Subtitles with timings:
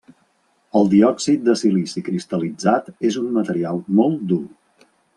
[0.79, 4.43] El diòxid de silici cristal·litzat és un material molt dur.